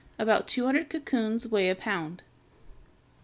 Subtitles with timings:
[0.17, 2.23] About two hundred cocoons weigh a pound.